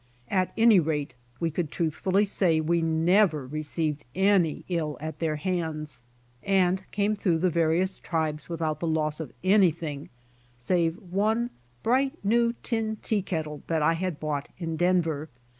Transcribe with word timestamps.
At 0.31 0.51
any 0.57 0.79
rate 0.79 1.13
we 1.39 1.51
could 1.51 1.69
truthfully 1.69 2.25
say 2.25 2.59
we 2.59 2.81
never 2.81 3.45
received 3.45 4.03
any 4.15 4.65
ill 4.67 4.97
at 4.99 5.19
their 5.19 5.35
hands, 5.35 6.01
and 6.41 6.83
came 6.89 7.15
through 7.15 7.37
the 7.37 7.51
various 7.51 7.99
tribes 7.99 8.49
without 8.49 8.79
the 8.79 8.87
loss 8.87 9.19
of 9.19 9.31
any 9.43 9.69
thing 9.69 10.09
save 10.57 10.95
one 10.97 11.51
bright 11.83 12.17
new 12.25 12.55
tin 12.63 12.95
tea 13.03 13.21
kettle 13.21 13.61
that 13.67 13.83
I 13.83 13.93
had 13.93 14.19
bought 14.19 14.47
in 14.57 14.75
Denver. 14.75 15.29